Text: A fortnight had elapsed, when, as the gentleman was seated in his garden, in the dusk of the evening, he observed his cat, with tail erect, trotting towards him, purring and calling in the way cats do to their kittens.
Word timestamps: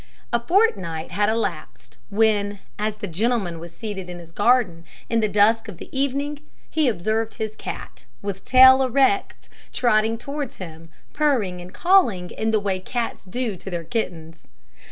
A 0.33 0.39
fortnight 0.39 1.11
had 1.11 1.29
elapsed, 1.29 1.99
when, 2.09 2.57
as 2.79 2.95
the 2.95 3.07
gentleman 3.07 3.59
was 3.59 3.71
seated 3.77 4.09
in 4.09 4.17
his 4.17 4.31
garden, 4.31 4.83
in 5.11 5.19
the 5.19 5.27
dusk 5.29 5.67
of 5.67 5.77
the 5.77 5.95
evening, 5.95 6.39
he 6.71 6.89
observed 6.89 7.35
his 7.35 7.55
cat, 7.55 8.07
with 8.19 8.43
tail 8.43 8.81
erect, 8.81 9.47
trotting 9.71 10.17
towards 10.17 10.55
him, 10.55 10.89
purring 11.13 11.61
and 11.61 11.71
calling 11.71 12.31
in 12.31 12.49
the 12.49 12.59
way 12.59 12.79
cats 12.79 13.25
do 13.25 13.55
to 13.57 13.69
their 13.69 13.83
kittens. 13.83 14.47